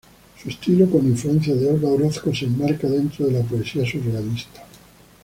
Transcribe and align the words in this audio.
Su 0.41 0.49
estilo, 0.49 0.89
con 0.89 1.05
influencias 1.05 1.59
de 1.61 1.69
Olga 1.69 1.89
Orozco, 1.89 2.33
se 2.33 2.45
enmarca 2.45 2.87
dentro 2.89 3.27
de 3.27 3.33
la 3.33 3.43
poesía 3.45 3.85
surrealista. 3.85 4.63